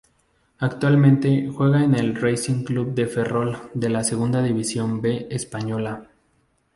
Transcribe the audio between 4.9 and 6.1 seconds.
B española.